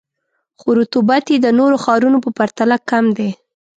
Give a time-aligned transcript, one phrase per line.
[0.59, 3.29] خو رطوبت یې د نورو ښارونو په پرتله کم دی.